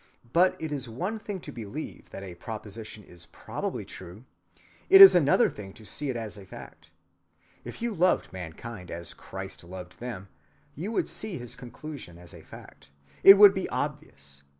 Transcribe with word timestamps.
But 0.33 0.55
it 0.57 0.71
is 0.71 0.89
one 0.89 1.19
thing 1.19 1.39
to 1.41 1.51
believe 1.51 2.09
that 2.09 2.23
a 2.23 2.33
proposition 2.33 3.03
is 3.03 3.27
probably 3.27 3.85
true; 3.85 4.23
it 4.89 4.99
is 4.99 5.13
another 5.13 5.47
thing 5.47 5.73
to 5.73 5.85
see 5.85 6.09
it 6.09 6.15
as 6.17 6.39
a 6.39 6.45
fact. 6.47 6.89
If 7.63 7.83
you 7.83 7.93
loved 7.93 8.33
mankind 8.33 8.89
as 8.89 9.13
Christ 9.13 9.63
loved 9.63 9.99
them, 9.99 10.29
you 10.73 10.91
would 10.91 11.07
see 11.07 11.37
his 11.37 11.55
conclusion 11.55 12.17
as 12.17 12.33
a 12.33 12.41
fact. 12.41 12.89
It 13.23 13.35
would 13.37 13.53
be 13.53 13.69
obvious. 13.69 14.41